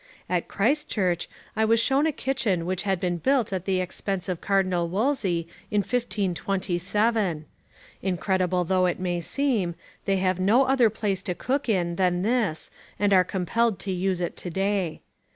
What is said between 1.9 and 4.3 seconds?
a kitchen which had been built at the expense